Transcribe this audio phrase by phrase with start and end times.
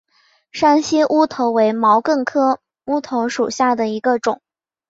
[0.51, 4.41] 山西乌头为毛茛科乌头属下的一个种。